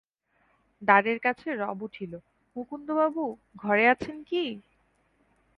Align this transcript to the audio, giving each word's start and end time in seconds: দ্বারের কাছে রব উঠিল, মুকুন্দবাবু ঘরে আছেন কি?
দ্বারের 0.81 1.19
কাছে 1.19 1.47
রব 1.61 1.79
উঠিল, 1.87 2.13
মুকুন্দবাবু 2.55 3.23
ঘরে 3.55 3.85
আছেন 3.93 4.17
কি? 4.23 4.43